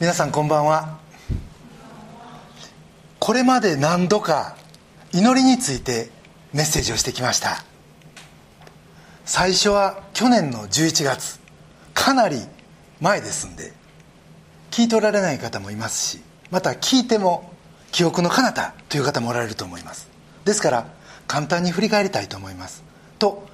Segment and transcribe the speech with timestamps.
[0.00, 0.98] 皆さんこんばんは。
[3.18, 4.56] これまで何度か
[5.12, 6.08] 祈りについて
[6.54, 7.62] メッセージをしてきました。
[9.26, 11.38] 最初は去年の11月
[11.92, 12.38] かなり
[13.02, 13.74] 前ですんで
[14.70, 17.52] 聞いておられない方もいますしまた聞いても
[17.92, 20.08] 記憶の彼方という方もおられると思います。
[20.46, 20.86] ですから
[21.26, 22.82] 簡単に振り返りたいと思います。
[23.18, 23.46] と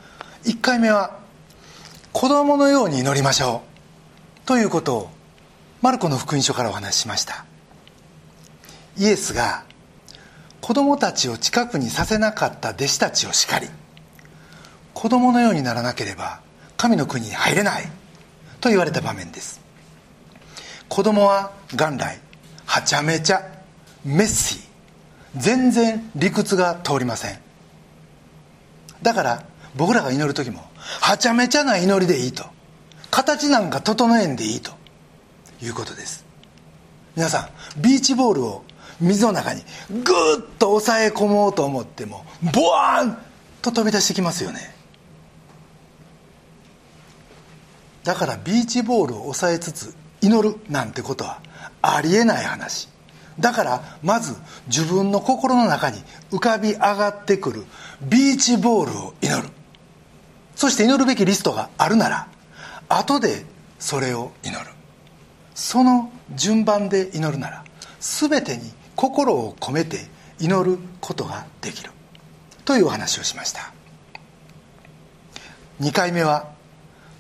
[0.45, 1.19] 1回目は
[2.13, 3.63] 子供のように祈りましょ
[4.45, 4.47] う。
[4.47, 5.16] ということを
[5.87, 7.45] マルコの福音書からお話ししました。
[8.99, 9.63] イエスが
[10.61, 13.69] 子供たちを近くにさせなかった弟子たちを叱り
[14.95, 16.41] 子供のようにならなければ
[16.77, 17.85] 神の国に入れない
[18.61, 19.61] と言われた場面です。
[20.89, 22.19] 子供は元来
[22.65, 23.49] はちゃめちゃ
[24.05, 24.61] メッシー
[25.37, 27.39] 全然理屈が通りません。
[29.03, 29.45] だから
[29.77, 32.45] 僕らが祈る時もはちゃめちゃな祈りでいいと。
[33.13, 34.75] 形なんか整えんでいいと。
[35.63, 36.25] いうことです。
[37.15, 38.65] 皆さんビーチボールを
[39.01, 43.19] 水の中にグーッと抑え込もうと思ってもボワーン
[43.63, 44.75] と飛び出してきますよね。
[48.05, 51.41] だからビーチボールを抑えつつ祈るなんてことは
[51.83, 52.89] ありえない話。
[53.41, 54.35] だからまず
[54.69, 57.65] 自分の心の中に浮かび上がってくる
[58.03, 59.49] ビーチボールを祈る。
[60.55, 62.29] そして祈るべきリストがあるなら
[62.89, 63.45] 後で
[63.79, 64.76] それを祈る。
[65.57, 67.65] その順番で祈るなら
[67.99, 70.07] 全てに心を込めて
[70.39, 71.91] 祈ることができる。
[72.67, 73.73] というお話をしました。
[75.81, 76.51] 2回目は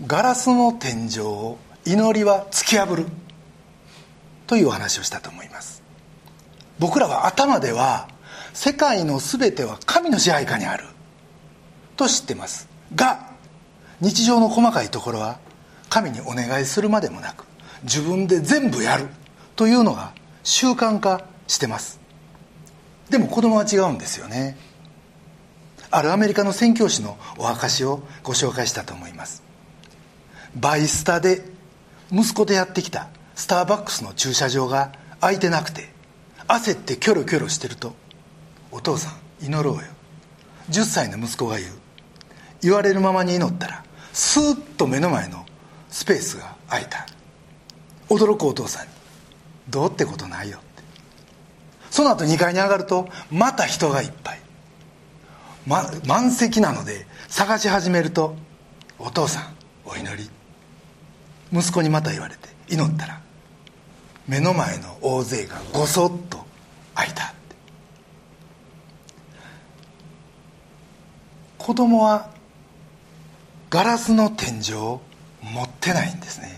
[0.06, 3.06] ガラスの天井を祈りは突き破る。
[4.46, 5.82] というお話をしたと思います。
[6.78, 8.06] 僕らは頭では
[8.52, 10.84] 世界の全ては神の支配下にある。
[11.96, 12.68] と知ってます。
[12.94, 13.30] が
[14.02, 15.38] 日常の細かいところは
[15.88, 17.46] 神にお願いするまでもなく
[17.82, 19.06] 自分で全部やる
[19.54, 22.00] というのが習慣化してます。
[23.10, 24.56] でも子供は違うんですよね。
[25.90, 29.42] あるアメリカの宣教師のお証をご紹介したと思います。
[30.54, 31.44] バイスタで
[32.10, 35.90] 息子とやってきたスターバックスの駐車場が空いてなくて
[36.48, 37.94] 焦ってキョロキョロしてると
[38.72, 39.10] 「お父さ
[39.40, 39.82] ん祈ろうよ」
[40.70, 41.72] 10歳の息子が言う。
[42.62, 45.44] 言われるままに祈ったらスーッと目の前の
[45.90, 47.06] スペースが空いた。
[48.08, 48.92] 驚くお父さんに
[49.68, 50.66] 「どうってことないよ」って。
[51.90, 54.40] その後2階に上がるとまた人がいっぱい、
[55.66, 58.36] ま、満席なので探し始めると
[58.98, 60.30] 「お父さんお祈り」
[61.52, 63.20] 息子にまた言われて祈ったら
[64.26, 66.44] 目の前の大勢がごそっと
[66.94, 67.36] 開いた
[71.66, 72.30] 子供は
[73.70, 75.00] ガラスの天井を
[75.42, 76.55] 持ってないんですね。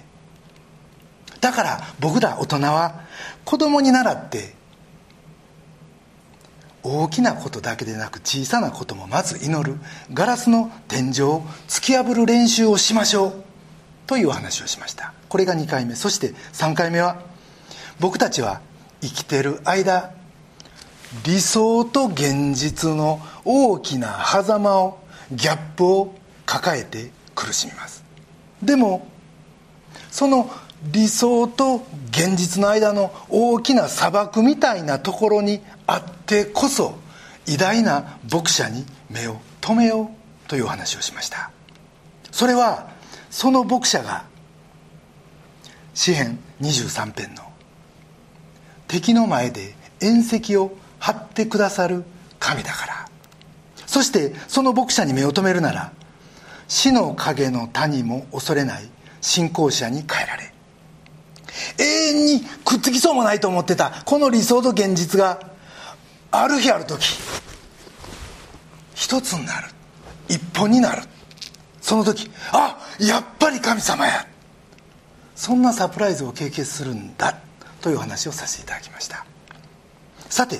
[1.41, 3.01] だから僕ら大人は
[3.45, 4.55] 子供に習って
[6.83, 9.79] 大きなことだけでなく小さなこともまず祈る。
[10.13, 13.35] ガラスの天井を突き破る練習をしましょう。
[14.07, 15.13] という話をしました。
[15.29, 15.95] これが2回目。
[15.95, 17.21] そして3回目は
[18.01, 18.61] 僕たちは
[19.03, 20.13] 生きてる間
[21.25, 24.99] 理想と現実の大きな狭間を
[25.33, 26.15] ギャップを
[26.47, 28.05] 抱えて苦しみます。
[28.63, 29.07] でも
[30.11, 30.51] その
[30.85, 36.97] 理想と現実の間の大きな砂漠みたいなところにあってこそ
[37.47, 40.11] 偉大な牧者に目を留めよ
[40.47, 41.51] うという話をしました。
[42.31, 42.91] それは
[43.31, 44.25] その牧者が
[45.95, 47.43] 詩編23編の
[48.87, 52.05] 敵の前で縁石を張ってくださる
[52.39, 53.09] 神だから
[53.87, 55.93] そしてその牧者に目を留めるなら
[56.69, 58.89] 死の影の谷も恐れない
[59.21, 60.53] 信仰者に変えられ
[61.79, 64.03] 永遠にくっつきそうもないと思ってた。
[64.05, 65.41] この理想と現実が
[66.31, 67.19] ある日ある時
[68.95, 69.69] 一つになる。
[70.29, 71.03] 一本になる。
[71.81, 74.27] その時あやっぱり神様や。
[75.35, 77.39] そんなサプライズを経験するんだ。
[77.81, 79.25] という話をさせていただきました。
[80.29, 80.57] さて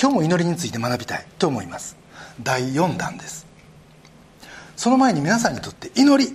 [0.00, 1.26] 今日も祈りについて学びたい。
[1.38, 1.96] と思います。
[2.42, 3.46] 第4弾です。
[4.76, 6.34] その前に皆さんにとって祈りっ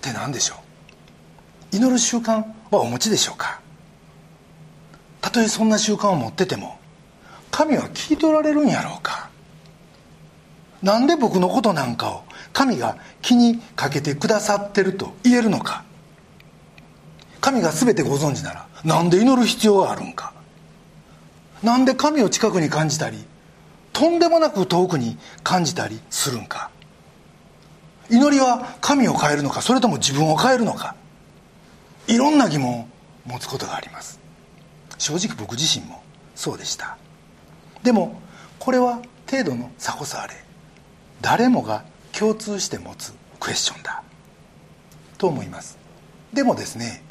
[0.00, 0.56] て何でしょ
[1.72, 1.76] う？
[1.76, 2.44] 祈る習慣
[2.78, 3.60] はお持ちでしょうか？
[5.20, 6.78] たとえそんな習慣を持ってても
[7.50, 9.30] 神は聞いておられるんやろうか？
[10.82, 15.84] なんで僕のことなんかを神が気にかけてくださってると言えるのか？
[17.40, 20.32] 神が全てご存知ならなんで祈る必要があるんか？
[21.62, 23.18] なんで神を近くに感じたり
[23.92, 26.70] とんでもなく遠くに感じたりするんか？
[28.10, 30.96] 祈りは神を変えるのかそれとも自分を変えるのか？
[32.08, 32.88] いろんな疑問を
[33.26, 34.20] 持つことがあります。
[34.98, 36.02] 正直僕自身も
[36.34, 36.96] そうでした。
[37.82, 38.20] でも
[38.58, 40.34] これは程度の差こそあれ
[41.20, 44.02] 誰もが共通して持つクエスチョンだ
[45.18, 45.78] と思います。
[46.32, 47.02] でもですね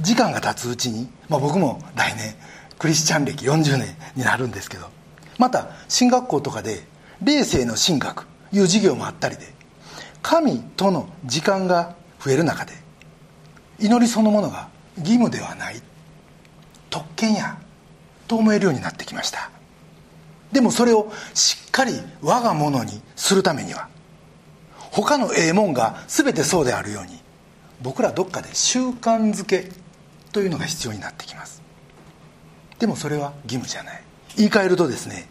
[0.00, 2.34] 時間が経つうちに、まあ、僕も来年
[2.78, 4.88] クリスチャン歴40年になるんですけど
[5.38, 6.84] また進学校とかで
[7.22, 9.42] 霊性の神学いう授業もあったりで
[10.20, 12.72] 神との時間が増える中で
[13.82, 15.82] 祈りそのものが義務ではない。
[16.88, 17.58] 特権や
[18.28, 19.50] と思えるようになってきました。
[20.52, 23.88] でもそれをしっかり我が物にするためには
[24.90, 27.18] 他のええもんが全てそうであるように
[27.80, 29.70] 僕らどっかで習慣づけ
[30.32, 31.62] というのが必要になってきます。
[32.78, 34.02] でもそれは義務じゃない。
[34.36, 35.28] 言い換えるとですね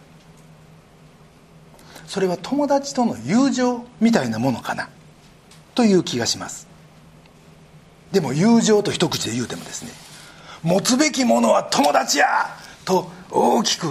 [2.08, 4.90] それは友達との友情みたいなものかな
[5.76, 6.71] という気がします。
[8.12, 9.92] でも友情と一口で言うてもですね
[10.64, 12.28] 持つべきものは友達や
[12.86, 13.88] と大きく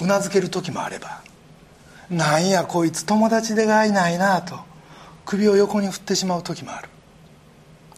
[0.00, 1.22] うなずける時もあれば
[2.10, 4.58] なんやこいつ友達でがいないなと
[5.24, 6.88] 首を横に振ってしまう時もある。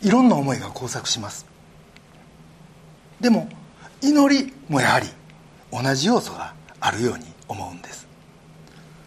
[0.03, 1.47] いろんな思いが交錯します。
[3.21, 3.49] でも
[4.03, 5.07] 祈りもやはり
[5.73, 8.07] 同じ要素があるように思うんです。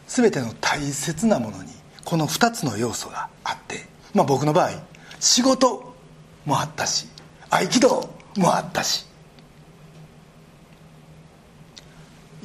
[0.08, 1.70] 全ての大切なものに
[2.04, 3.86] この2つの要素があって、
[4.16, 4.72] まあ、僕の場合
[5.20, 5.95] 仕事
[6.46, 7.08] もあったし
[7.50, 9.06] 合気道もあったし。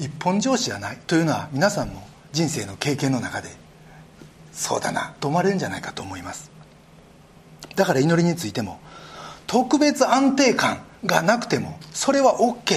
[0.01, 3.51] 一本上司じゃないというのは皆さんも人生の経験の中で
[4.51, 6.51] そうだなと思われるんじゃないかと思います。
[7.77, 8.81] だから祈りについても
[9.47, 12.77] 特別安定感がなくてもそれは OK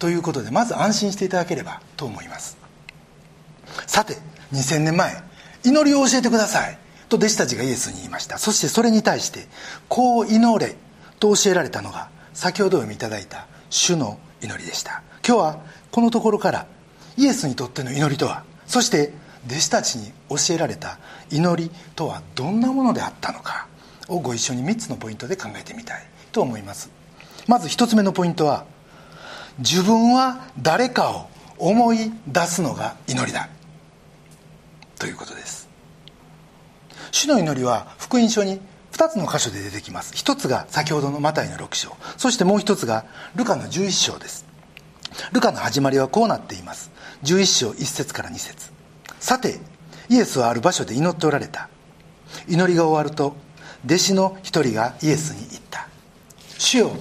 [0.00, 2.58] ということでまず安心していただければと思います。
[3.86, 4.16] さて
[4.52, 5.22] 2000年前
[5.64, 6.78] 祈りを教えてください。
[7.08, 8.38] と弟子たちがイエスに言いました。
[8.38, 9.46] そしてそれに対して
[9.88, 10.76] こう祈れ
[11.18, 15.02] と教えられたのが先ほど読みいただいた主の祈りでした。
[15.26, 15.60] 今日は
[15.90, 16.66] このところから
[17.16, 19.12] イエスにとっての祈りとはそして
[19.46, 20.98] 弟子たちに教えられた
[21.30, 23.66] 祈りとはどんなものであったのか
[24.08, 26.02] をご一緒に3つのポイントで考えてみたい
[26.32, 26.90] と思います。
[27.46, 28.66] まず1つ目のポイントは
[29.58, 31.28] 自分は誰かを
[31.58, 33.48] 思い出すのが祈りだ。
[34.98, 35.57] ということです。
[37.10, 38.60] 主の祈りは福音書に
[38.92, 40.12] 2つの箇所で出てきます。
[40.14, 41.96] 一つが先ほどのマタイの6章。
[42.16, 43.04] そしてもう一つが
[43.36, 44.46] ルカの11章です。
[45.32, 46.90] ルカの始まりはこうなっています。
[47.24, 48.70] 11章1節から2節。
[49.20, 49.60] さて
[50.08, 51.68] イエスはある場所で祈っておられた。
[52.46, 53.36] 祈りが終わると
[53.84, 55.88] 弟子の一人がイエスに言った。
[56.58, 56.92] 主よ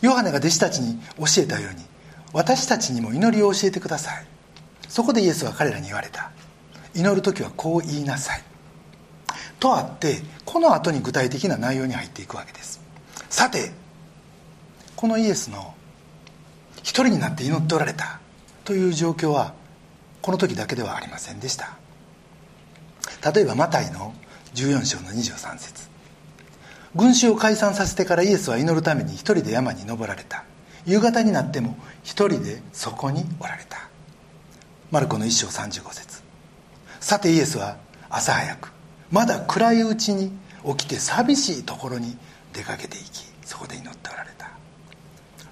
[0.00, 1.84] ヨハネが弟子たちに教えたように
[2.32, 4.26] 私たちにも祈りを教えてください。
[4.88, 6.30] そこでイエスは彼らに言われた。
[6.94, 8.42] 祈る時はこう言いなさい。
[9.62, 12.82] とあってこの後に具体的な内容に入っていくわけです。
[13.30, 13.70] さて
[14.96, 15.74] このイエスの
[16.78, 18.18] 一人になって祈っておられた
[18.64, 19.54] という状況は
[20.20, 21.76] この時だけではありませんでした。
[23.32, 24.12] 例えばマタイの
[24.54, 25.88] 14章の23節。
[26.96, 30.42] 群衆を解散させてからイエスは祈るために一人で山に登られた。
[30.86, 33.88] 夕方になっても一人でそこにおられた。
[34.90, 36.20] マルコの1章35節。
[36.98, 37.76] さてイエスは
[38.10, 38.72] 朝早く
[39.12, 40.32] まだ暗いうちに
[40.64, 42.16] 起きて寂しいところに
[42.52, 44.50] 出かけていきそこで祈っておられた。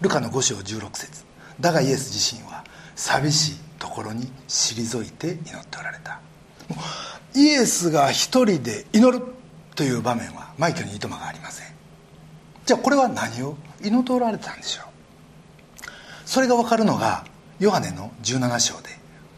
[0.00, 1.24] ルカの5章16節。
[1.60, 2.64] だがイエス自身は
[2.96, 6.20] 寂しいところに退いて祈っておられた。
[7.34, 9.24] イエスが一人で祈る
[9.74, 11.66] という場面はマイケルにいとまがありません。
[12.64, 14.86] じゃあこれは何を祈っておられたんでしょう？
[16.24, 17.24] それが分かるのが
[17.58, 18.88] ヨハネの17章で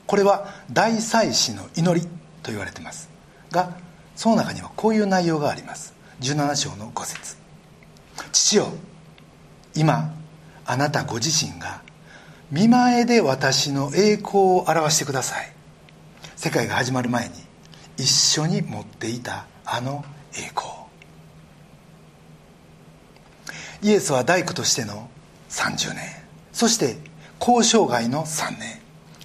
[0.07, 2.07] これは大祭司の祈り
[2.43, 3.11] と言われてます。
[3.51, 3.77] が
[4.23, 5.95] その中にはこういう内容があります。
[6.21, 7.37] 17章の5節。
[8.31, 8.69] 父よ
[9.75, 10.15] 今
[10.65, 11.83] あなたご自身が
[12.49, 15.53] 見前で私の栄光を表してください。
[16.37, 17.35] 世界が始まる前に
[17.97, 20.05] 一緒に持っていたあの
[20.37, 20.69] 栄光。
[23.83, 25.11] イエスは大工としての
[25.49, 26.05] 30年。
[26.53, 26.97] そして
[27.41, 28.81] 交渉外の3年。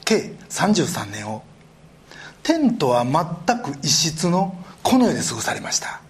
[0.06, 1.44] 計33年を。
[2.42, 6.02] テントは全く異質のこの世で過ごされました。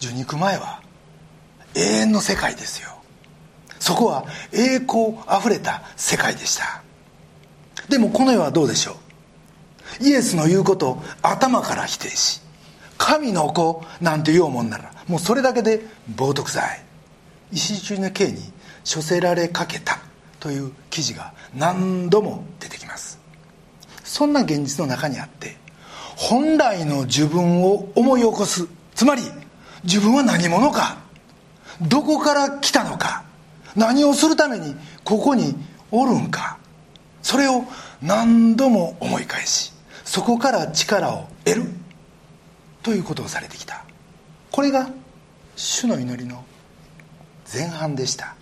[0.00, 0.80] 受肉前は
[1.74, 2.90] 永遠の世界ですよ。
[3.78, 6.82] そこは栄光あふれた世界でした。
[7.88, 8.96] でもこの世はどうでしょ
[10.00, 10.04] う。
[10.04, 12.40] イエスの言うことを頭から否定し
[12.96, 15.80] 神の子なんて言おうもんならもうそれだけで
[16.14, 16.84] 冒涜罪。
[17.52, 18.40] 石中の刑に
[18.82, 19.98] 処せられかけた。
[20.40, 23.20] という記事が何度も出てきます。
[24.02, 25.56] そんな現実の中にあって
[26.20, 28.68] 本来の自分を思い起こす。
[28.94, 29.22] つまり
[29.84, 30.98] 自分は何者か。
[31.80, 33.24] どこから来たのか。
[33.74, 35.56] 何をするためにここに
[35.90, 36.58] おるんか。
[37.22, 37.64] それを
[38.02, 39.72] 何度も思い返し
[40.04, 41.64] そこから力を得る。
[42.82, 43.82] ということをされてきた。
[44.50, 44.90] これが
[45.56, 46.44] 主の祈りの
[47.50, 48.34] 前半でした。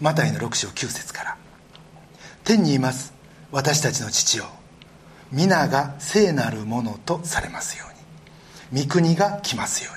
[0.00, 1.36] マタイの6章9節から。
[2.42, 3.14] 天にいます
[3.52, 4.57] 私たちの父よ。
[5.30, 7.84] 皆が聖なるものとされますよ
[8.72, 8.82] うに。
[8.84, 9.90] 御国が来ますよ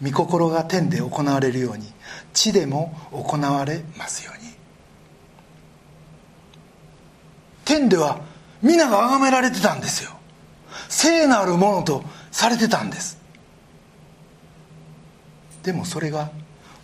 [0.00, 0.10] うに。
[0.12, 1.92] 御心が天で行われるように。
[2.32, 4.50] 地でも行われますように。
[7.64, 8.20] 天では
[8.62, 10.10] 皆が崇められてたんですよ。
[10.88, 13.18] 聖なるものとされてたんです。
[15.62, 16.30] でもそれが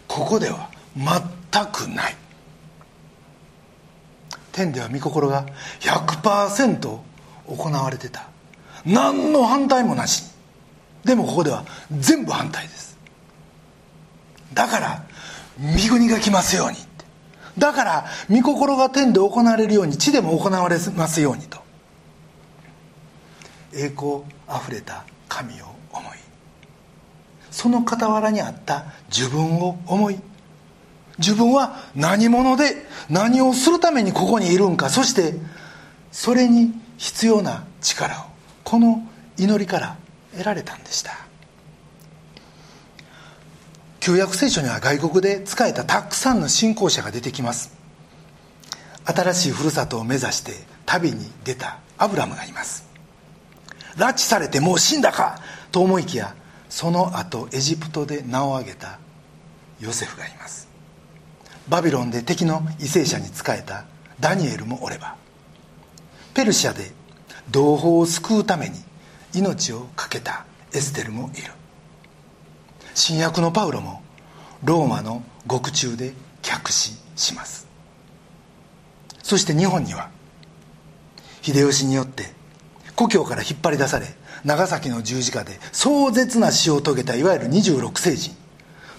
[0.08, 2.16] ここでは全くない。
[4.50, 5.46] 天では御心が
[5.80, 6.98] 100%
[7.46, 8.28] 行われてた。
[8.84, 10.24] 何の反対もなし。
[11.04, 12.98] でもここでは全部反対です。
[14.54, 15.04] だから
[15.58, 16.76] 御国が来ますように。
[17.58, 19.96] だから御心が天で行われるように。
[19.96, 21.58] 地でも行われますようにと。
[23.74, 26.18] 栄光あふれた神を思い。
[27.50, 30.18] その傍らにあった自分を思い。
[31.18, 34.88] 自分は何者で何をするためにここにいるんか。
[34.88, 35.34] そして
[36.10, 38.24] それに必要な力を
[38.64, 39.06] この
[39.36, 39.96] 祈りから
[40.32, 41.12] 得られたんでした。
[44.00, 47.72] 旧約聖書には外国で仕えたたくさんの信仰者が出てきます。
[49.04, 50.52] 新しいふるさとを目指して
[50.86, 52.84] 旅に出たアブラムがいます。
[53.96, 56.34] 拉致されてもう死んだかと思いきや
[56.68, 58.98] その後エジプトで名を挙げた
[59.80, 60.68] ヨセフがいます。
[61.68, 63.84] バビロンで敵の為政者に仕えた
[64.18, 65.16] ダニエルもおれば
[66.34, 66.90] ペルシャで
[67.50, 68.76] 同胞を救うために
[69.34, 71.52] 命を懸けたエステルもいる。
[72.94, 74.02] 新約のパウロも
[74.64, 77.66] ローマの獄中で客死します。
[79.22, 80.10] そして日本には
[81.42, 82.32] 秀吉によって
[82.96, 84.06] 故郷から引っ張り出され
[84.44, 88.34] 長崎の十字架で壮絶な死を遂げたいわゆる26世人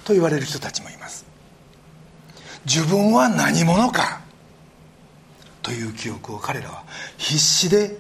[0.06, 1.26] と言われる人たちもいます。
[2.66, 4.23] 自分は何者か
[5.64, 6.84] という記憶を彼らは
[7.18, 7.98] 必死で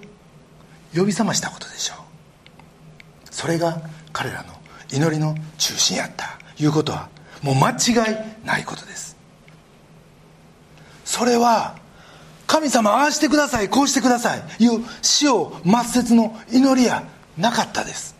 [0.95, 1.97] 呼び覚ましたことでしょう。
[3.31, 4.53] それが彼らの
[4.91, 6.37] 祈りの中心やった。
[6.59, 7.09] いうことは
[7.41, 9.17] もう間違いないことです。
[11.05, 11.75] それは
[12.47, 17.03] 神様ああしてくださいこうしてくださいいう死を抹殺の祈りや
[17.37, 18.15] なかったです。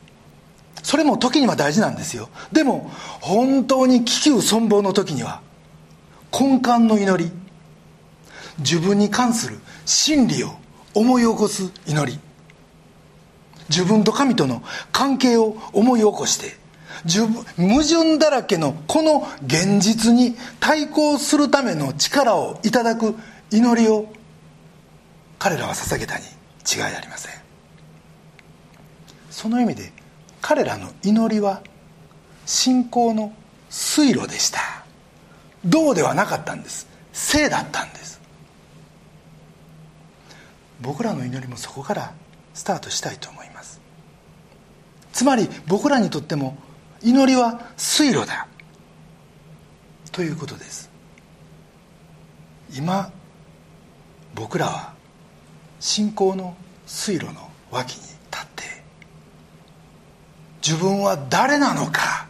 [0.82, 2.30] それも時には大事なんですよ。
[2.52, 5.42] でも本当に危急存亡の時には
[6.32, 7.32] 根幹の祈り
[8.60, 10.52] 自分に関する真理を
[10.94, 12.20] 思い起こす祈り。
[13.70, 16.58] 自分と神との関係を思い起こして
[17.58, 23.16] 矛盾だらけのこの現実に対抗するための力をいただく
[23.52, 24.12] 祈りを
[25.40, 26.26] 彼らは捧げたに
[26.72, 27.34] 違いありません。
[29.30, 29.92] その意味で
[30.42, 31.62] 彼らの祈りは
[32.46, 33.34] 信仰の
[33.70, 34.60] 水路でした。
[35.66, 36.88] 道ではなかったんです。
[37.12, 38.13] 聖だったんです。
[40.84, 42.14] 僕らの祈りもそこから
[42.54, 43.82] スタートしたいと思います。
[45.14, 46.58] つまり僕らにとっても
[47.02, 48.48] 祈りは水路だ。
[50.12, 50.92] ということです。
[52.76, 53.12] 今
[54.36, 54.94] 僕らは
[55.80, 58.64] 信仰の水路の脇に立って
[60.62, 62.28] 自分は誰なのか？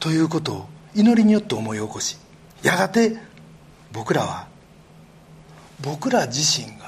[0.00, 2.16] ということを祈りによって思い起こし
[2.62, 3.16] やがて
[3.92, 4.46] 僕らは
[5.80, 6.81] 僕ら自身が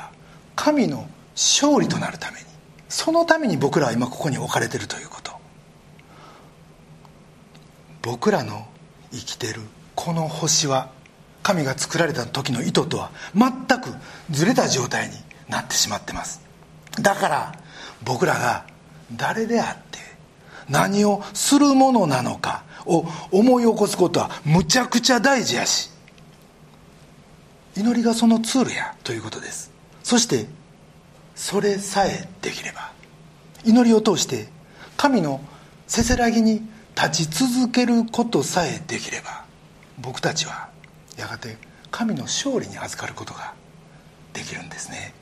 [0.56, 2.46] 神の勝利となるために
[2.88, 5.32] そのために僕らは今ここに置かれているということ。
[8.02, 8.66] 僕らの
[9.10, 9.62] 生きてる
[9.94, 10.90] この星は
[11.42, 13.90] 神が作られた時の意図とは全く
[14.30, 15.14] ずれた状態に
[15.48, 16.40] なってしまってます。
[17.00, 17.58] だから
[18.04, 18.66] 僕らが
[19.12, 19.98] 誰であって
[20.68, 25.90] 何をするものなのかを思い起こすことはむちゃくちゃ大事やし
[27.76, 29.73] 祈りがそのツールやということです。
[30.04, 30.46] そして
[31.34, 32.92] それさえできれば
[33.64, 34.46] 祈りを通して
[34.96, 35.40] 神の
[35.88, 36.62] せせらぎに
[36.94, 39.44] 立ち続けることさえできれば
[39.98, 40.68] 僕たちは
[41.18, 41.56] やがて
[41.90, 43.54] 神の勝利に預かることが
[44.32, 45.14] できるんですね。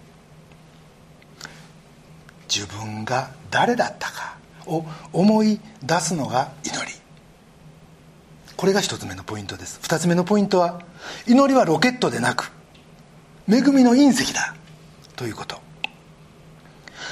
[2.48, 4.36] 自分が誰だったか
[4.66, 6.92] を思い出すのが祈り。
[8.56, 9.78] これが一つ目のポイントです。
[9.82, 10.80] 二つ目のポイントは
[11.26, 12.50] 祈りはロケットでなく
[13.48, 14.54] 恵みの隕石だ。
[15.16, 15.60] ということ。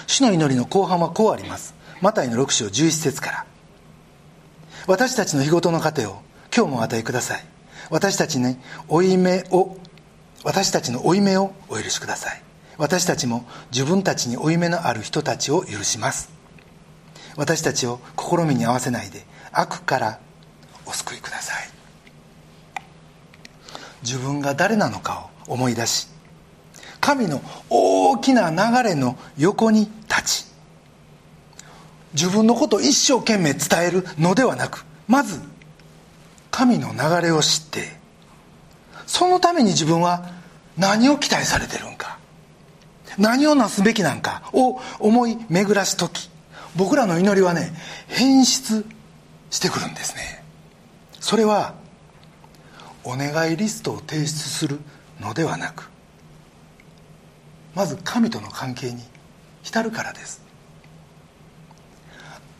[0.06, 1.74] 主の祈りの後半はこうあります。
[2.00, 3.46] マタイの6章11節から。
[4.86, 6.22] 私たちの日ごとの糧を
[6.54, 7.44] 今日もお与えください。
[7.90, 8.56] 私たちに
[8.88, 9.76] 負い目を
[10.42, 12.42] 私たちの負い目をお許しください。
[12.78, 16.30] 私たちも自分たちに負い目のある人たちを許します。
[17.36, 20.18] 私たちを試みに合わせないで悪から
[20.86, 21.68] お救いください。
[24.02, 26.08] 自分が誰なのかを思い出し
[27.00, 30.46] 神の大きな流れの横に立ち
[32.12, 35.40] 自分のことを一生懸命伝えるのではなくまず
[36.50, 38.00] 神の流れを知って
[39.06, 40.30] そのために自分は
[40.76, 42.18] 何を期待されてるんか
[43.18, 46.30] 何をなすべきなんかを思い巡らす時
[46.76, 47.72] 僕らの祈りはね
[48.08, 48.84] 変質
[49.50, 50.44] してくるんですね。
[51.18, 51.74] それは
[53.04, 54.78] お願いリストを提出する
[55.20, 55.90] のではなく
[57.74, 59.02] まず神との関係に
[59.62, 60.42] 浸るからです。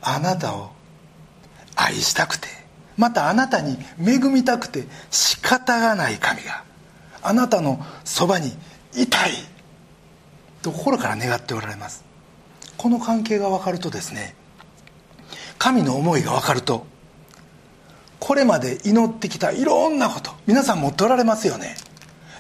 [0.03, 0.71] あなたを
[1.77, 2.49] 愛したくて
[2.97, 6.65] またあなたに恵みたくて仕方がない神が
[7.23, 8.53] あなたのそばに
[8.95, 9.33] いたい
[10.63, 12.05] と心から願っておられます。
[12.77, 14.35] この関係が分かるとですね
[15.59, 16.87] 神の思いが分かると
[18.19, 21.77] これまで祈ってきたいろんなこと皆さん持っておられますよね。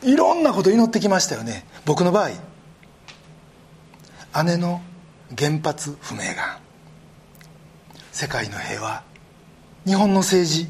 [0.03, 1.67] いろんなこと祈ってきましたよね。
[1.85, 2.31] 僕の場合
[4.45, 4.81] 姉の
[5.37, 6.61] 原発不明が
[8.13, 9.03] 世界の平和
[9.87, 10.69] 日本の政治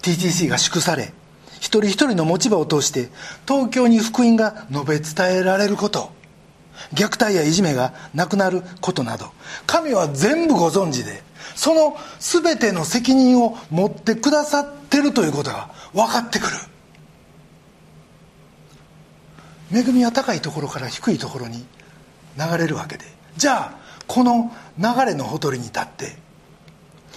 [0.00, 1.12] TTC が祝され
[1.56, 3.08] 一人一人の持ち場を通して
[3.46, 6.10] 東京に福音が述べ伝えられること
[6.94, 9.26] 虐待やいじめがなくなることなど
[9.66, 11.22] 神は全部ご存知で
[11.54, 16.52] その全ての責任を持ってくださってるということが分かってくる。
[19.74, 21.66] 恵みは高いところから低いところに
[22.38, 23.04] 流れるわけで。
[23.36, 26.16] じゃあこの流れのほとりに立って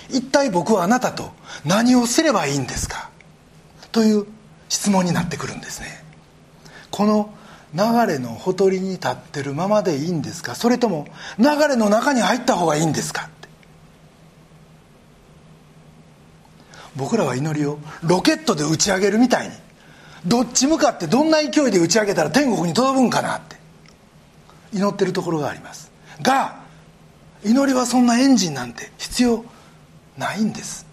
[0.10, 1.32] 一体僕はあなたと
[1.65, 3.10] 何をすればいいんですか？
[3.91, 4.25] という
[4.69, 6.04] 質問になってくるんですね。
[6.91, 7.34] この
[7.73, 7.82] 流
[8.13, 10.56] れのほとりに立ってるままでいいんですか？
[10.56, 13.23] それとも流れの中に入った方がいいんですか？
[13.23, 13.49] って
[16.95, 19.54] 僕らは祈りをロケットで打ち上げるみたいに
[20.25, 23.55] どっち向かってどんな勢いで打ち上げたら天国に届くんかなって。
[24.73, 25.91] 祈ってるところがあります。
[26.21, 26.60] が
[27.43, 29.45] 祈りはそんなエンジンなんて必要
[30.17, 30.86] ないんです。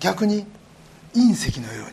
[0.00, 0.46] 逆に
[1.14, 1.92] 隕石のように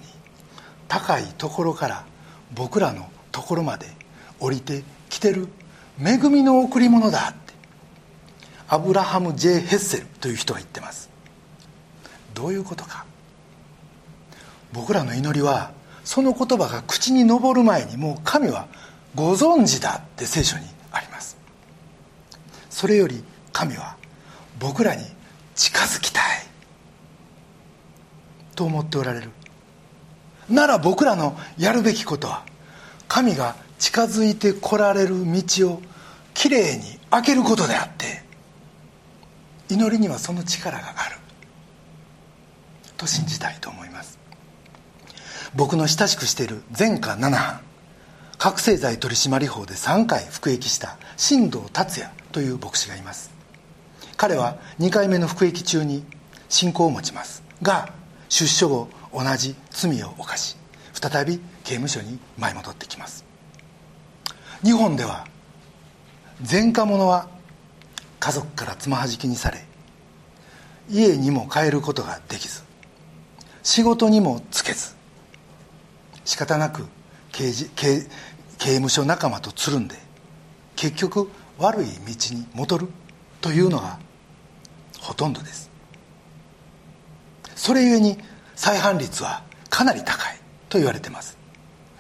[0.88, 2.06] 高いところから
[2.54, 3.88] 僕らのところまで
[4.40, 5.48] 降りてきてる
[6.00, 7.54] 恵みの贈り物だって
[8.68, 11.10] アブラハム・ジェイ・ヘッセルという人が言ってます。
[12.34, 13.06] どういうことか。
[14.74, 15.72] 僕らの祈りは
[16.04, 18.68] その言葉が口に上る前にもう神は
[19.16, 20.66] ご存知だって聖書に
[22.76, 23.96] それより神は
[24.60, 25.02] 僕らに
[25.56, 26.24] 近づきたい。
[28.54, 29.30] と思っておられる。
[30.50, 32.44] なら僕らのやるべきことは
[33.08, 35.82] 神が近づいてこられる道を
[36.34, 38.24] きれいに開けることであって
[39.70, 41.16] 祈りにはその力がある。
[42.98, 44.20] と信じたいと思います。
[45.56, 47.65] 僕の親しくしている前科7班。
[48.46, 53.32] 覚醒剤取締法で3回服役した新藤達也という牧師がいます。
[54.18, 56.06] 彼は2回目の服役中に
[56.48, 57.92] 信仰を持ちますが
[58.30, 60.58] 出所後同じ罪を犯し
[60.94, 63.26] 再び刑務所に舞い戻ってきます。
[64.64, 65.26] 日本では
[66.48, 67.28] 前科者は
[68.20, 69.66] 家族からつまはじきにされ
[70.88, 72.62] 家にも帰ることができず
[73.64, 74.96] 仕事にもつけず
[76.26, 76.86] 仕方なく
[77.36, 78.02] 刑事刑
[78.58, 79.96] 刑務所仲間とつるんで
[80.76, 82.88] 結局悪い道に戻る
[83.42, 84.00] というのが
[85.00, 85.70] ほとんどです。
[87.56, 88.18] それゆえに
[88.56, 90.40] 再犯率はかなり高い
[90.70, 91.38] と言われてます。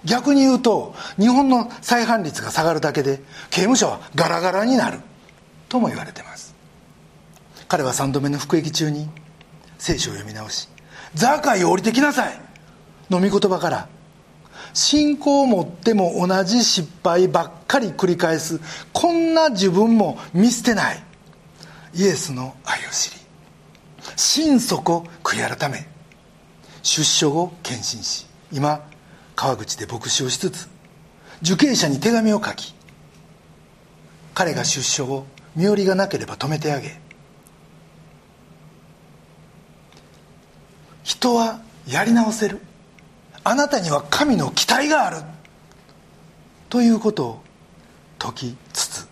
[0.03, 4.99] 逆に言うと日本の再犯率が下がるだけで刑務所はガラガラになる
[5.67, 6.55] とも言われてます。
[7.67, 9.09] 彼は3度目の服役中に
[9.77, 10.69] 聖書を読み直し
[11.15, 12.39] 「ザーカイを降りてきなさい」
[13.09, 13.87] の御言葉から
[14.73, 18.59] 信仰を持っても同じ失敗ばっかり繰り返す。
[18.93, 21.03] こんな自分も見捨てない。
[21.93, 23.17] イエスの愛を知り。
[24.15, 25.87] 心底悔い改め。
[26.83, 28.27] 出所後献身し。
[28.51, 28.87] 今
[29.35, 30.69] 川口で牧師をしつつ
[31.41, 32.73] 受刑者に手紙を書き。
[34.33, 36.99] 彼が出所後身寄りがなければ止めてあげ。
[41.03, 42.59] 人はやり直せる。
[43.47, 45.17] あなたには神の期待がある。
[46.67, 47.43] ということを
[48.19, 49.07] 説きつつ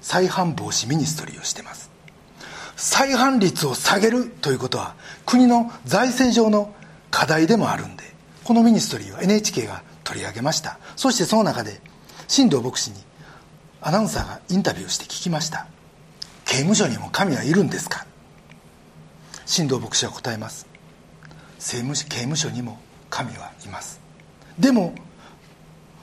[0.00, 1.90] 再犯防止ミニストリーをしてます。
[2.76, 4.94] 再犯率を下げるということは
[5.26, 6.74] 国の財政上の
[7.10, 8.04] 課題でもあるんで
[8.42, 10.78] このミニストリーは NHK が取り上げました。
[10.96, 11.82] そしてその中で
[12.26, 12.96] 新藤牧師に
[13.82, 15.66] アナウンサーがインタビューして聞きました。
[16.46, 18.06] 刑務所にも神はいるんですか？
[19.44, 20.66] 新藤牧師は答えます。
[21.58, 24.00] 刑務所にも神はいます。
[24.58, 24.94] でも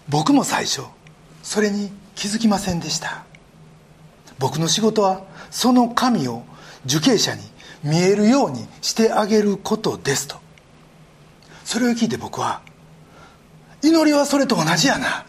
[0.09, 0.81] 僕も最初
[1.43, 3.25] それに気づきませんでした。
[4.39, 6.43] 僕の仕事はその神を
[6.85, 7.41] 受刑者に
[7.83, 10.37] 見えるようにしてあげることですと。
[11.63, 12.61] それを聞いて僕は
[13.81, 15.25] 祈りはそれと同じやな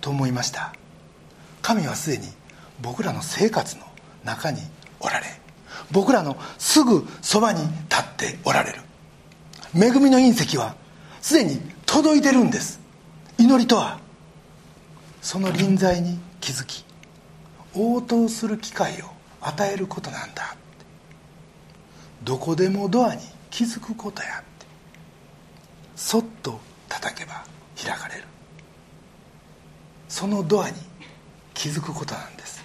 [0.00, 0.72] と思いました。
[1.62, 2.28] 神はすでに
[2.80, 3.84] 僕らの生活の
[4.24, 4.60] 中に
[5.00, 5.26] おられ
[5.90, 8.80] 僕らのすぐそばに立っておられる。
[9.74, 10.74] 恵みの隕石は
[11.20, 12.80] すでに届いてるんです。
[13.38, 13.98] 祈りとは
[15.20, 16.84] その臨在に気づき
[17.74, 19.06] 応答する機会を
[19.40, 20.56] 与えることなんだ。
[22.24, 24.66] どこでもドアに気づくことやって
[25.96, 27.44] そっと叩けば
[27.80, 28.24] 開かれる。
[30.08, 30.76] そのドアに
[31.54, 32.64] 気づくことなんです。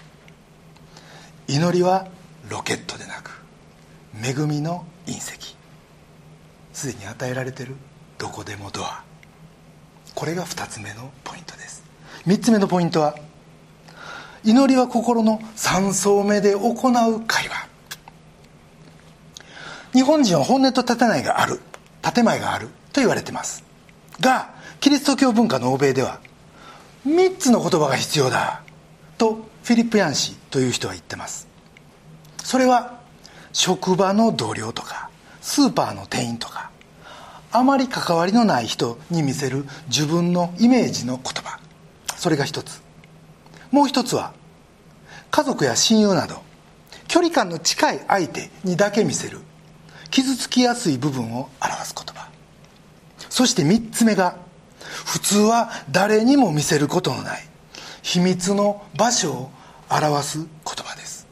[1.47, 2.07] 祈りは
[2.49, 3.43] ロケットでなく
[4.23, 5.62] 恵みの隕石。
[6.73, 7.75] すでに与えられてる？
[8.17, 9.03] どこでもドア。
[10.15, 11.83] これが2つ目のポイントです。
[12.27, 13.15] 3つ目のポイントは
[14.43, 17.67] 祈りは心の3層目で行う会話。
[19.93, 21.59] 日本人は本音と建前がある
[22.01, 23.63] 建前があると言われてます。
[24.19, 26.19] がキリスト教文化の欧米では
[27.07, 28.63] 3つの言葉が必要だ
[29.17, 31.47] とフィリップ・ヤンシーという人は言ってます。
[32.37, 32.99] それは
[33.53, 35.09] 職場の同僚とか
[35.43, 36.71] スーパーの店員とか
[37.51, 41.59] あまり関わりのない人に見せる自分のイメージの言葉。
[42.15, 42.81] それが一つ。
[43.69, 44.33] もう一つは
[45.29, 46.41] 家族や親友など
[47.07, 49.39] 距離感の近い相手にだけ見せる
[50.09, 52.29] 傷つきやすい部分を表す言葉。
[53.29, 54.37] そして3つ目が
[55.05, 57.47] 普通は誰にも見せることのない
[58.01, 59.51] 秘密の場所を
[59.91, 60.47] 表す言
[60.83, 61.27] 葉です。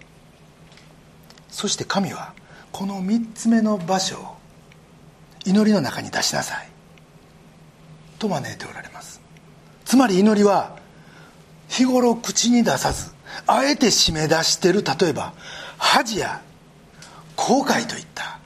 [1.50, 2.34] そして神は
[2.72, 4.38] この3つ目の場所を
[5.46, 6.70] 祈りの中に出しなさい。
[8.20, 9.20] と招いておられます。
[9.86, 10.78] つまり祈りは
[11.68, 13.12] 日頃口に出さず
[13.48, 15.34] あえて締め出してる例えば
[15.78, 16.42] 恥や
[17.36, 18.40] 後悔といった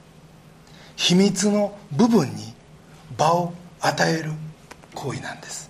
[0.96, 2.54] 秘密の部分に
[3.18, 4.32] 場を与える
[4.94, 5.70] 行為なんです。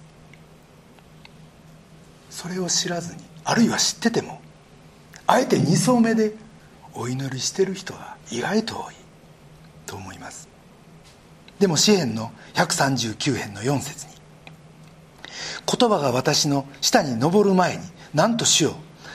[2.30, 4.42] それを知らずにあるいは知ってても
[5.26, 6.34] あえて二層目で
[6.96, 8.96] お祈りしてる人は意外と多い
[9.86, 10.48] と思います。
[11.60, 14.14] でも詩篇の139編の4節に
[15.66, 18.74] 言葉が私の下に昇る前に何としよう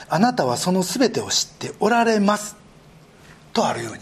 [0.09, 2.55] あなたはその全てを知っておられます
[3.53, 3.99] とあるように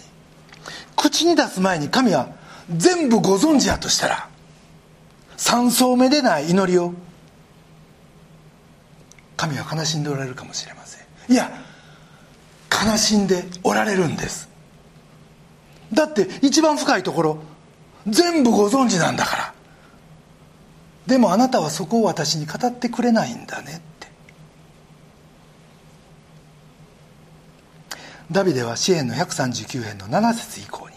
[0.96, 2.30] 口に出す前に神は
[2.76, 4.30] 全部ご存知やとしたら
[5.38, 6.94] 三層目でない祈りを
[9.38, 11.34] 神は悲しんでおられるかもしれません。
[11.34, 11.50] いや
[12.86, 14.50] 悲しんでおられるんです。
[15.94, 17.40] だって一番深いところ
[18.08, 19.54] 全部ご存知なんだから。
[21.08, 24.08] でもあなたはそこを私に語ってくれないんだねって。
[28.32, 30.96] ダビデは詩篇の139編の7節以降に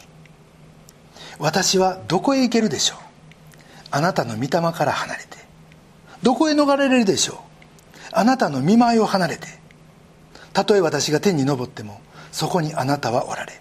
[1.40, 2.98] 「私はどこへ行けるでしょう？
[3.90, 5.38] あなたの御霊から離れて。
[6.22, 7.36] どこへ逃れれるでしょう？
[8.12, 9.61] あなたの見舞いを離れて。
[10.52, 13.60] たとえ私が天に昇ってもそこにあなたはおられ。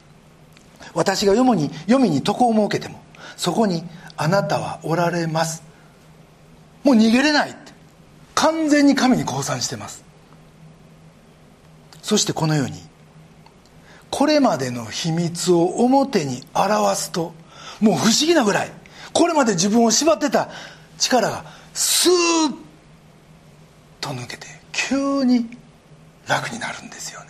[0.93, 3.01] 私が読むに読みに床を設けても
[3.37, 3.83] そこに
[4.17, 5.63] あなたはおられます。
[6.83, 7.55] もう逃げれない
[8.35, 10.03] 完全に神に降参してます。
[12.01, 12.73] そしてこのように
[14.09, 17.33] これまでの秘密を表に表すと
[17.79, 18.71] もう不思議なぐらい。
[19.13, 20.49] これまで自分を縛ってた
[20.97, 22.11] 力がスー
[22.49, 22.55] ッ
[23.99, 25.49] と抜けて急に
[26.27, 27.27] 楽になるんですよね。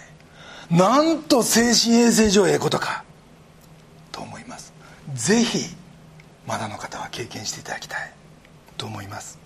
[0.69, 3.03] なんと精神衛生上ええことか。
[4.11, 4.73] と思います。
[5.13, 5.75] ぜひ
[6.47, 8.13] まだの方は経験していただきたい。
[8.77, 9.39] と思います。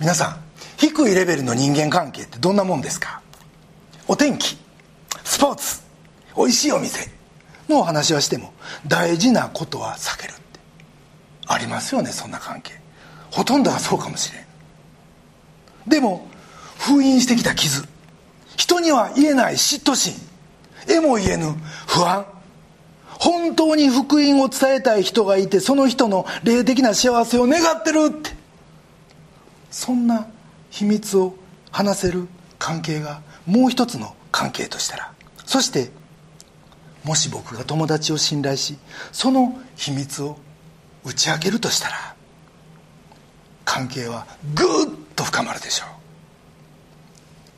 [0.00, 0.40] 皆さん
[0.76, 3.22] 低いレベルの人間関係ってどんなもんですか？
[4.08, 4.58] お天気
[5.24, 5.80] スポーツ
[6.34, 7.10] おいしいお店
[7.68, 8.52] のお話はしても
[8.86, 10.42] 大事なことは避けるって。
[11.46, 12.72] ありますよねそんな関係。
[13.30, 14.44] ほとんどはそうかもしれん。
[15.88, 16.28] でも
[16.78, 17.86] 封印してきた傷。
[18.56, 20.14] 人には言えない嫉妬心。
[20.88, 21.54] えも言えぬ
[21.86, 22.26] 不安。
[23.18, 28.30] 本当に福音を伝えたい人がいてその人の霊的な幸せを願ってるって。
[29.70, 30.26] そんな
[30.70, 31.34] 秘密を
[31.70, 35.12] 話せる関係がもう一つの関係としたら。
[35.44, 35.90] そして
[37.04, 38.76] もし僕が友達を信頼し
[39.12, 40.36] その秘密を
[41.04, 42.16] 打ち明けるとしたら
[43.64, 44.66] 関係はぐっ
[45.14, 45.88] と深まるでしょう。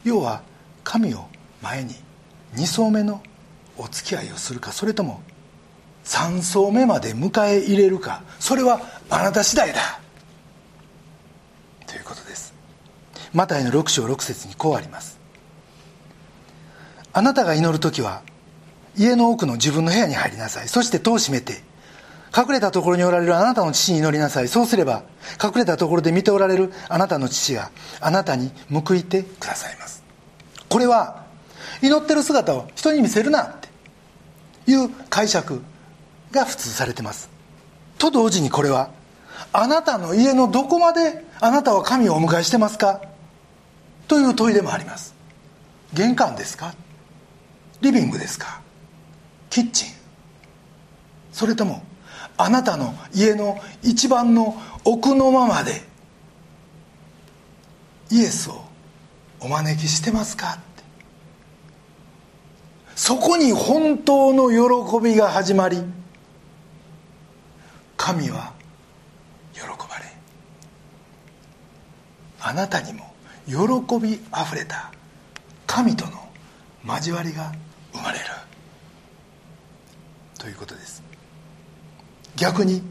[0.04, 0.42] 要は
[0.88, 1.26] 神を
[1.60, 1.94] 前に
[2.54, 3.22] 2層目の
[3.76, 5.20] お付き合いをするかそれとも
[6.04, 10.00] 3層目まで迎え入れるかそれはあなた次第だ。
[11.86, 12.54] ということです。
[13.34, 15.20] マタイの6章6節にこうあります。
[17.12, 18.22] あなたが祈る時は
[18.96, 20.68] 家の奥の自分の部屋に入りなさい。
[20.68, 21.60] そして戸を閉めて
[22.34, 24.48] 隠れたところにおられるあなたの父に祈りなさい。
[24.48, 25.02] そうすれば
[25.42, 27.70] 隠れたところで見ておられるあなたの父が
[28.00, 29.97] あなたに報いてくださいます。
[30.68, 31.24] これは
[31.82, 33.68] 祈ってる姿を人に見せるなって
[34.70, 35.62] いう解釈
[36.30, 37.30] が普通されてます。
[37.98, 38.90] と同時にこれは
[39.52, 43.00] あなたの家のどこまであなたは神をお迎えしてますか
[44.06, 45.14] という問いでもあります。
[45.94, 46.74] 玄関ですか
[47.80, 48.60] リビングですか
[49.50, 49.88] キッチン
[51.32, 51.82] それとも
[52.36, 55.82] あなたの家の一番の奥のままで
[58.10, 58.64] イエスを
[59.40, 60.54] お招きしてますか？
[60.54, 60.62] って。
[62.96, 65.82] そこに本当の喜びが始まり
[67.96, 68.52] 神は
[69.54, 70.04] 喜ばれ
[72.40, 73.12] あなたにも
[73.46, 73.54] 喜
[73.98, 74.90] びあふれた
[75.66, 76.12] 神との
[76.86, 77.52] 交わりが
[77.92, 78.24] 生まれる。
[80.38, 81.02] ということです。
[82.36, 82.82] 逆に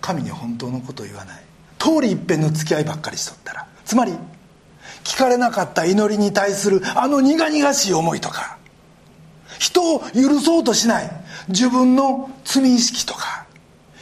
[0.00, 1.42] 神に本当のことを言わない。
[1.78, 4.12] 通り一遍の付き合いばっかりしとったらつまり
[5.04, 8.58] 聞かれなかった祈りに対するあの苦々しい思いとか
[9.58, 11.10] 人を許そうとしない
[11.48, 13.46] 自分の罪意識とか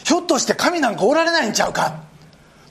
[0.04, 2.02] ひょっとして神なんかおられないんちゃうか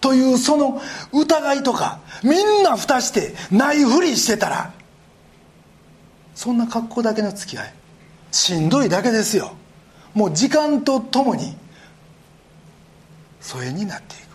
[0.01, 0.81] というその
[1.13, 4.73] 疑いとかみんな蓋してないふりしてたら
[6.35, 7.73] そんな格好だけの付き合い
[8.31, 9.55] しんどいだけですよ。
[10.13, 11.55] もう時間とともに
[13.41, 14.28] 疎遠になっていく。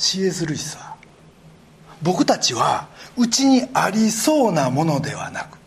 [0.00, 0.46] C.S.
[0.46, 0.96] ルイスは
[2.02, 5.58] 僕たちはうちにありそうなものではなく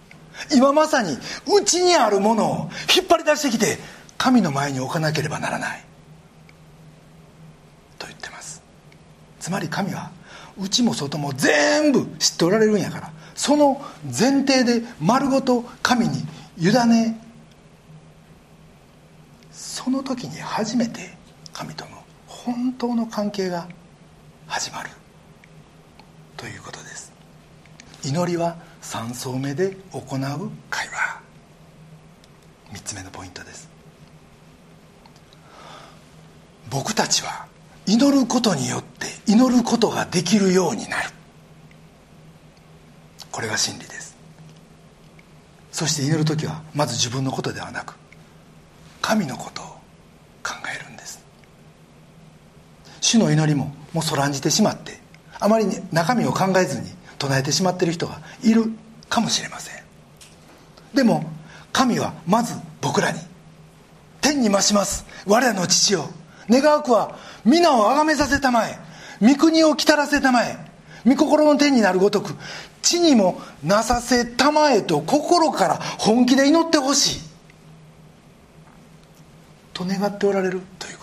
[0.51, 3.77] 今まさにうちにあるものを引っ張り出してきて
[4.17, 5.85] 神の前に置かなければならない
[7.99, 8.63] と言ってます
[9.39, 10.09] つまり神は
[10.59, 16.17] 内も外も全部知っておられるんやからその前提で丸ごと神に
[16.57, 17.19] 委ね
[19.51, 21.13] その時に初めて
[21.53, 21.91] 神との
[22.25, 23.67] 本当の関係が
[24.47, 24.89] 始まる。
[26.37, 27.11] ということです。
[28.03, 31.21] 祈りは3層目で行う会話。
[32.73, 33.69] 3つ目のポイントです。
[36.69, 37.45] 僕たちは
[37.85, 41.09] 祈ることによって祈ることができるようになる。
[43.31, 44.15] これが真理です。
[45.71, 47.95] そして祈る時はまず自分のことではなく
[49.01, 49.65] 神のことを
[50.43, 51.23] 考えるんです。
[53.01, 54.99] 主の祈りももうそらんじてしまって
[55.39, 58.65] あまりに中身を考えずに唱えてしまっている人がいる
[59.09, 59.83] かもしれません。
[60.93, 61.25] でも
[61.71, 63.19] 神はまず僕らに
[64.21, 65.05] 天に増します。
[65.25, 66.05] 我らの父を。
[66.49, 68.77] 願わくは皆を崇めさせたまえ。
[69.21, 70.57] 御国を来たらせたまえ。
[71.05, 72.33] 御心の天になるごとく
[72.81, 77.21] 地にもなさせたまえと心から本気で祈ってほしい。
[79.73, 81.02] と願っておられるというこ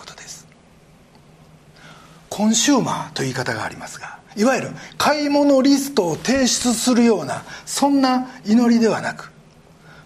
[2.31, 9.31] コンシューマーという言い方がありますがいわゆる買い物リストを提出するようなそんな祈りではなく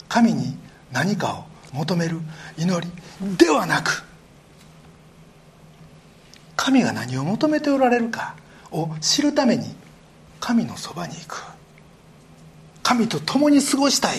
[0.09, 0.57] 神に
[0.91, 2.19] 何かを求める
[2.57, 2.81] 祈
[3.21, 4.03] りではなく
[6.55, 8.35] 神が何を求めておられるか
[8.71, 9.75] を知るために
[10.39, 11.43] 神のそばに行く。
[12.81, 14.17] 神と共に過ごしたい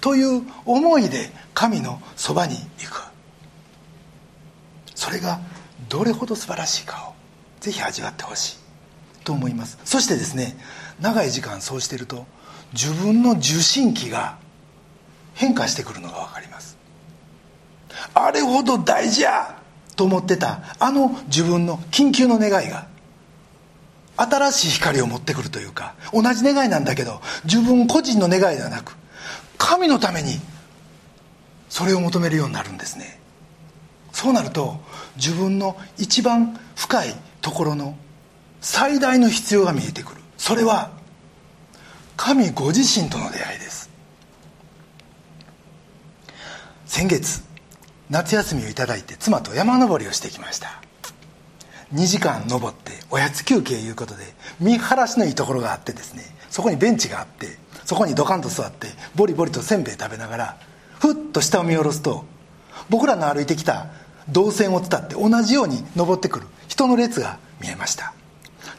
[0.00, 3.04] という思いで神のそばに行く。
[4.94, 5.40] それが
[5.88, 7.13] どれほど素晴らしいかを
[7.64, 9.24] ぜひ味わってほしい。
[9.24, 9.78] と思います。
[9.84, 10.54] そしてですね
[11.00, 12.26] 長い時間そうしてると
[12.74, 14.36] 自分の受信機が
[15.32, 16.76] 変化してくるのが分かります。
[18.12, 19.58] あれほど大事や
[19.96, 22.86] と思ってたあの自分の緊急の願いが
[24.18, 28.94] 新しい光を持ってくるというか同じ願いなんだけど自分個人の願いではなく
[29.56, 30.38] 神のために
[31.70, 33.18] それを求めるようになるんですね。
[34.12, 34.80] そうなると
[35.16, 37.94] 自分の一番深いところの
[38.62, 40.22] 最大の必要が見えてくる。
[40.38, 40.90] それは
[42.16, 43.90] 神ご自身との出会いです。
[46.86, 47.42] 先月
[48.08, 50.80] 夏休みをいただいて妻と山登りをしてきました。
[51.92, 54.24] 2時間登っておやつ休憩いうことで
[54.58, 60.56] 見晴らしのいいところがあってですねそこにベンチがあってそこにドカンと座ってボリボリとせんべい食べながら
[60.98, 62.24] ふっと下を見下ろすと
[62.88, 63.88] 僕らの歩いてきた
[64.30, 66.46] 動線を伝って同じように登ってくる。
[66.74, 68.12] 人の列が見えました。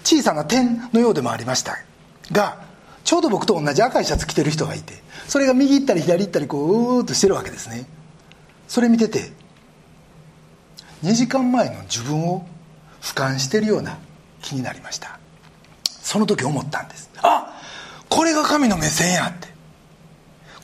[0.03, 1.77] 小さな点のようでもありました。
[2.29, 2.61] が
[3.05, 4.95] ちょうど僕と同じ赤いシャツ着てる人がいて
[5.27, 7.85] それが右行ったり左行ったりこううーっとしてるわけですね。
[8.67, 9.31] それ見てて
[11.03, 12.45] 2時間前の自分を
[13.01, 13.97] 俯瞰してるような
[14.41, 15.17] 気になりました。
[15.85, 17.09] その時思ったんです。
[17.21, 17.61] あ
[18.09, 19.47] これが神の目線やって。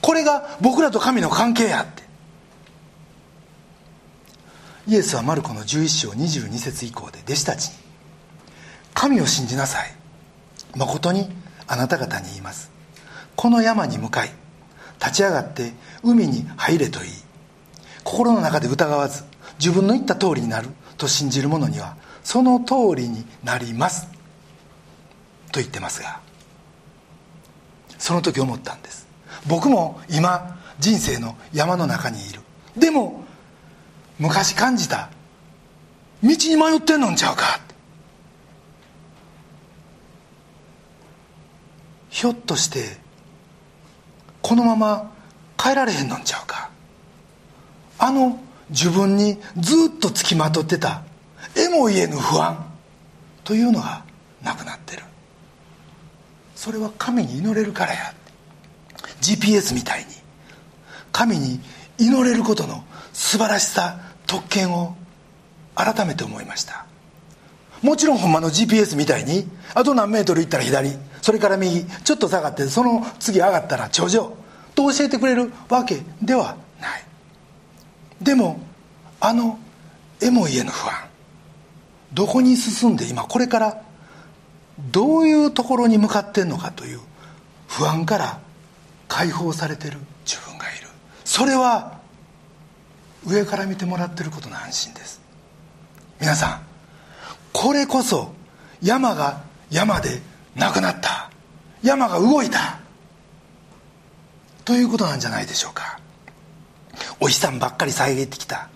[0.02, 2.01] これが僕らと神の関係やって。
[4.88, 7.76] イエスはマルコの11章22節以降で弟子たちに
[8.94, 9.94] 「神を信じなさい。
[10.76, 11.30] 誠に
[11.68, 12.72] あなた方に言います。
[13.36, 14.32] この山に向かい
[15.00, 17.12] 立ち上がって海に入れといい
[18.04, 19.24] 心の中で疑わず
[19.58, 24.08] 自分の言った通りになると信じる者にはその通りになります。
[25.52, 26.20] と言ってますが
[27.98, 29.08] その時思ったんです。
[29.48, 32.42] 僕も今人生の山の中にいる。
[32.78, 33.24] でも
[34.22, 35.10] 昔感じた。
[36.24, 37.60] 道に迷ってんのんちゃうか。
[42.12, 42.98] ひょっとして
[44.44, 45.12] このまま
[45.58, 46.70] 帰られへんのんちゃうか。
[47.98, 51.02] あの自分にずっとつきまとってた
[51.56, 52.64] えも言えぬ不安
[53.44, 54.06] というのが
[54.44, 55.04] なくなってる。
[56.56, 58.14] それは神に祈れるからや。
[59.20, 60.06] GPS みたいに。
[61.12, 61.60] 神に
[61.98, 64.96] 祈れることの素晴らしさ特権を
[65.76, 66.86] 改めて思いました。
[67.82, 70.92] もちろんほんまの GPS みたいにあと何メートル行ったら左
[71.22, 74.34] それから右ちょっと下がってその次上がったら頂上
[74.74, 77.04] と教えてくれるわけではない。
[78.22, 78.62] でも
[79.20, 79.60] あの
[80.22, 80.94] えも言えぬ不安
[82.14, 83.82] どこに進んで今これから
[84.80, 87.02] どういうところに向かってんのかという
[87.68, 88.40] 不安から
[89.10, 90.88] 解放されてる自分がいる。
[91.26, 92.00] それは
[93.26, 95.22] 上から見てもらってることの安心です。
[96.20, 96.62] 皆さん
[97.54, 98.34] これこそ
[98.82, 100.22] 山が山で
[100.56, 101.30] なくなった。
[101.84, 102.80] 山が動いた。
[104.66, 106.00] ということなんじゃないでしょうか。
[107.20, 108.70] お日さんばっかり遮ってきた。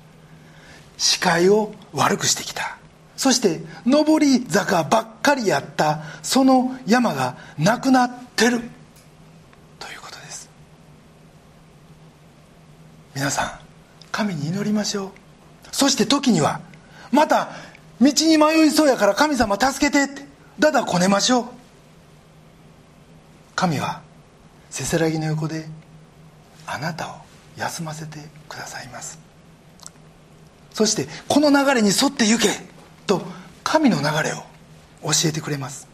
[0.97, 2.77] 視界を悪くしてきた。
[3.17, 6.01] そして上り坂ばっかりやった。
[6.23, 8.61] その山がなくなってる。
[9.79, 10.49] ということです。
[13.15, 13.64] 皆さん
[14.15, 15.11] 神に祈りましょう。
[15.73, 16.61] そして時には
[17.11, 17.49] また
[17.99, 20.25] 道に迷いそうやから神様助けてって
[20.57, 21.45] だだこねましょう。
[23.57, 24.01] 神は
[24.69, 25.67] せせらぎの横で
[26.65, 27.15] あなたを
[27.57, 29.19] 休ませてくださいます。
[30.71, 32.47] そしてこの流れに沿って行け
[33.05, 33.21] と
[33.65, 34.37] 神の流れを
[35.03, 35.89] 教えてくれます。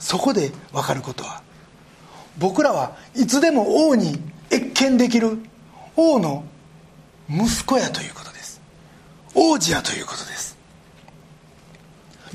[0.00, 1.40] そこで分かることは
[2.36, 5.38] 僕らはいつでも王に謁見できる
[5.94, 6.42] 王の
[7.30, 8.60] 息子やということです。
[9.34, 10.58] 王子やということです。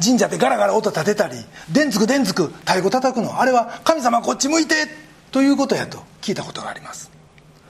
[0.02, 1.36] 神社でガラガラ音立てたり
[1.72, 4.88] 電つく電つく太鼓叩くのあれは神様こっち向いて
[5.32, 7.12] ということやと聞いたことがあります。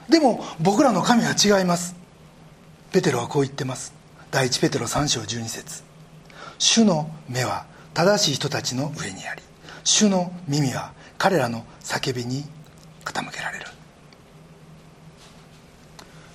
[0.08, 1.96] でも僕らの神は違います。
[2.92, 3.92] ペテロはこう言ってます。
[4.30, 5.82] 第一ペテロ3章12節。
[6.58, 9.42] 主の目は正しい人たちの上にあり
[9.84, 12.44] 主の耳は彼らの叫びに
[13.04, 13.65] 傾けられる。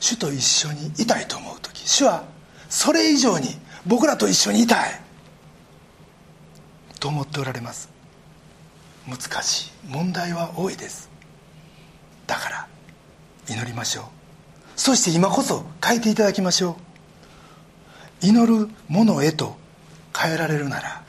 [0.02, 2.26] 主と一緒にいたいと思う時主は
[2.70, 3.50] それ以上に
[3.86, 5.00] 僕らと一緒にいたい
[7.00, 7.90] と思っておられます。
[9.08, 11.10] 難しい問題は多いです。
[12.28, 12.68] だから
[13.48, 14.06] 祈りましょう。
[14.76, 16.78] そして今こそ変えていただきましょ
[18.22, 18.26] う。
[18.26, 19.56] 祈るものへと
[20.16, 21.04] 変えられるなら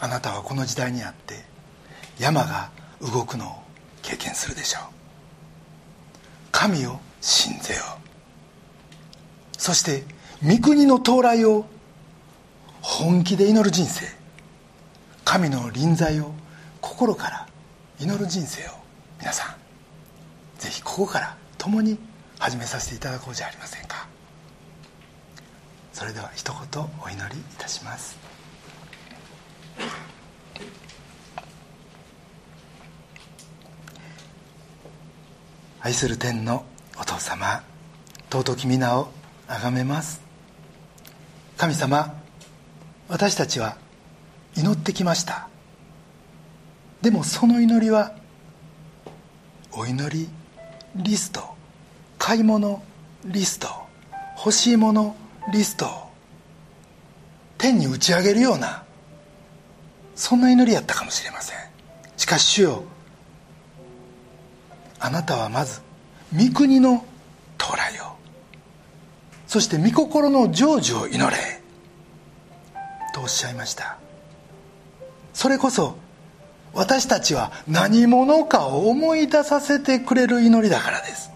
[0.00, 1.44] あなたはこの時代にあって
[2.18, 3.62] 山が動くのを
[4.02, 4.82] 経験するでしょう。
[6.52, 7.80] 神を信ぜよ。
[9.56, 10.04] そして
[10.46, 11.64] 御国の到来を
[12.82, 14.06] 本気で祈る人生。
[15.24, 16.32] 神の臨在を
[16.82, 17.48] 心から
[17.98, 18.72] 祈る人生を
[19.18, 21.98] 皆さんぜひここから共に
[22.38, 24.06] 始めさせていただこうじゃありませんか。
[25.94, 28.18] それでは一言お祈りいたします。
[35.80, 36.66] 愛する天の
[36.98, 37.62] お父様
[38.30, 39.08] 尊き皆を
[39.48, 40.22] 崇めます。
[41.56, 42.14] 神様
[43.08, 43.76] 私たちは
[44.56, 45.48] 祈ってきました。
[47.02, 48.14] でもその祈りは
[49.72, 50.28] お祈り
[50.96, 51.42] リスト
[52.18, 52.82] 買い物
[53.24, 53.68] リスト
[54.38, 55.16] 欲しいもの
[55.52, 55.86] リスト
[57.58, 58.84] 天に打ち上げるような
[60.14, 61.58] そんな祈りやったかもしれません。
[62.16, 62.84] しかし主よ
[65.00, 65.82] あなたはまず
[66.36, 67.04] 御国の
[67.58, 68.14] 到来を
[69.46, 71.36] そして御心の成就を祈れ。
[73.14, 73.98] とおっしゃいました。
[75.32, 75.96] それこそ
[76.72, 81.30] 私たちは何者かを思い出させてくれる祈りだからです。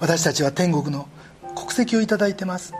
[0.00, 1.06] 私たちは天国の
[1.54, 2.74] 国籍をいただいてます。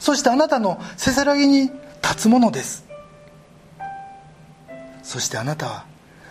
[0.00, 1.70] そしてあなたのせせらぎに
[2.02, 2.86] 立つものです。
[5.02, 5.84] そしてあなたは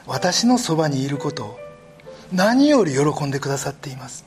[0.07, 1.59] 私のそばにいることを
[2.31, 4.25] 何より喜んでくださっています。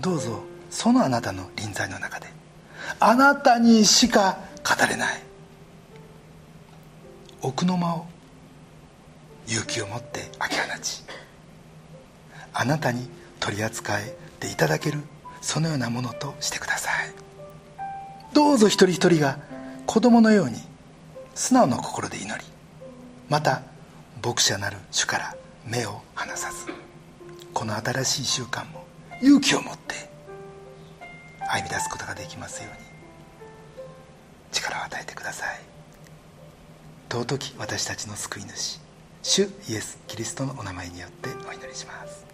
[0.00, 2.28] どうぞそのあなたの臨在の中で
[3.00, 5.22] あなたにしか語れない。
[7.40, 8.06] 奥の間を
[9.46, 11.02] 勇気を持って開け放ち
[12.52, 13.08] あなたに
[13.40, 15.00] 取り扱えていただける
[15.40, 17.14] そのようなものとしてください。
[18.34, 19.38] どうぞ一人一人が
[19.86, 20.56] 子供のように
[21.34, 22.44] 素直な心で祈り
[23.30, 23.62] また
[24.22, 25.37] 牧者なる主から
[25.68, 26.66] 目を離さず
[27.52, 28.86] この新しい習慣も
[29.20, 30.08] 勇気を持って
[31.50, 32.88] 歩み出すことができますように。
[34.50, 35.60] 力を与えてください。
[37.10, 38.80] 尊き私たちの救い主
[39.22, 42.27] 主イエス・キリストのお名前によってお祈りします。